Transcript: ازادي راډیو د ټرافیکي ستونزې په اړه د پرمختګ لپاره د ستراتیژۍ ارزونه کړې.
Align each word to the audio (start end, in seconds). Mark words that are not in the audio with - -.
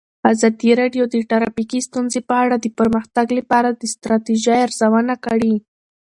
ازادي 0.31 0.69
راډیو 0.81 1.03
د 1.13 1.15
ټرافیکي 1.31 1.79
ستونزې 1.87 2.21
په 2.29 2.35
اړه 2.43 2.55
د 2.59 2.65
پرمختګ 2.79 3.27
لپاره 3.39 3.69
د 3.71 3.81
ستراتیژۍ 3.93 4.57
ارزونه 4.67 5.15
کړې. 5.25 5.55